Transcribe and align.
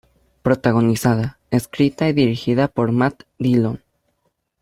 Protagonizada, 0.41 1.37
escrita 1.51 2.09
y 2.09 2.13
dirigida 2.13 2.67
por 2.67 2.91
Matt 2.91 3.21
Dillon. 3.37 3.79